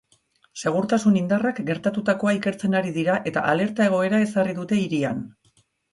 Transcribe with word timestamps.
Segurtasun 0.59 1.17
indarrak 1.19 1.61
gertatutakoa 1.67 2.33
ikertzen 2.37 2.77
ari 2.79 2.95
dira 2.97 3.19
eta 3.33 3.45
alerta 3.53 3.87
egoera 3.91 4.23
ezarri 4.29 4.57
dute 4.65 4.81
hirian. 4.87 5.21